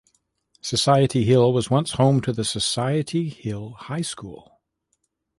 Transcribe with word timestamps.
Society 0.63 1.25
Hill 1.25 1.53
was 1.53 1.69
once 1.69 1.91
home 1.91 2.21
to 2.21 2.33
the 2.33 2.43
Society 2.43 3.29
Hill 3.29 3.73
High 3.81 4.01
School. 4.01 4.59